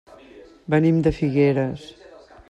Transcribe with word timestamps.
Venim 0.73 0.97
de 1.07 1.11
Figueres. 1.17 1.83